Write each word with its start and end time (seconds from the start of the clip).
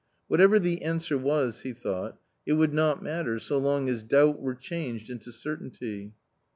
"Whatever 0.29 0.57
the 0.57 0.81
answer 0.81 1.15
was," 1.15 1.61
he 1.61 1.73
thought, 1.73 2.17
"it 2.43 2.53
would 2.53 2.73
not 2.73 3.03
matter, 3.03 3.37
so 3.37 3.59
long 3.59 3.87
as 3.87 4.01
doubt 4.01 4.39
were 4.41 4.55
changed 4.55 5.11
into 5.11 5.31
certainty." 5.31 6.13